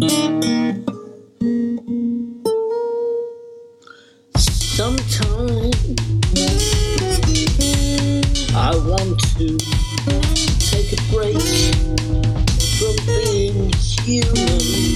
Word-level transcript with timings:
Sometimes 0.00 0.94
I 8.54 8.76
want 8.86 9.18
to 9.34 9.58
take 10.70 10.92
a 10.92 10.96
break 11.10 11.42
from 12.78 12.94
being 13.06 13.72
human. 13.74 14.94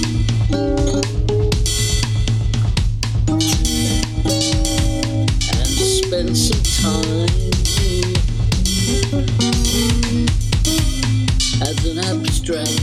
And 5.51 5.67
spend 5.67 6.37
some 6.37 6.63
time 6.79 7.27
as 11.61 11.85
an 11.85 11.97
abstract. 11.99 12.82